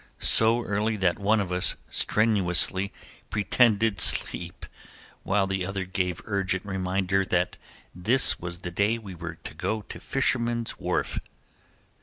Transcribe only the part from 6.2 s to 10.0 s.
urgent reminder that this was the day we were to go to